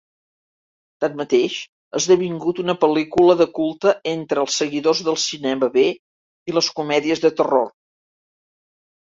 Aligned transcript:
Tanmateix, 1.03 1.57
ha 1.91 1.99
esdevingut 2.01 2.61
una 2.63 2.75
pel·lícula 2.85 3.35
de 3.41 3.47
culte 3.59 3.93
entre 4.15 4.41
els 4.45 4.57
seguidors 4.63 5.03
del 5.11 5.21
cinema 5.27 5.71
B 5.77 5.85
i 5.91 6.57
les 6.59 6.73
comèdies 6.81 7.25
de 7.29 7.35
terror. 7.43 7.71